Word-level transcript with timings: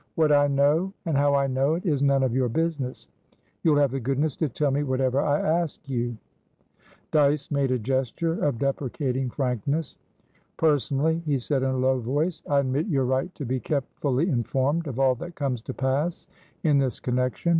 "What 0.15 0.31
I 0.31 0.47
know, 0.47 0.91
and 1.05 1.15
how 1.15 1.35
I 1.35 1.45
know 1.45 1.75
it, 1.75 1.85
is 1.85 2.01
none 2.01 2.23
of 2.23 2.33
your 2.33 2.49
business. 2.49 3.07
You'll 3.61 3.77
have 3.77 3.91
the 3.91 3.99
goodness 3.99 4.35
to 4.37 4.49
tell 4.49 4.71
me 4.71 4.81
whatever 4.81 5.19
I 5.21 5.39
ask 5.39 5.87
you." 5.87 6.17
Dyce 7.11 7.51
made 7.51 7.69
a 7.69 7.77
gesture 7.77 8.43
of 8.43 8.57
deprecating 8.57 9.29
frankness. 9.29 9.97
"Personally," 10.57 11.21
he 11.27 11.37
said 11.37 11.61
in 11.61 11.69
a 11.69 11.77
low 11.77 11.99
voice, 11.99 12.41
"I 12.49 12.61
admit 12.61 12.87
your 12.87 13.05
right 13.05 13.31
to 13.35 13.45
be 13.45 13.59
kept 13.59 13.93
fully 13.99 14.27
informed 14.27 14.87
of 14.87 14.99
all 14.99 15.13
that 15.13 15.35
comes 15.35 15.61
to 15.61 15.73
pass 15.75 16.27
in 16.63 16.79
this 16.79 16.99
connection. 16.99 17.49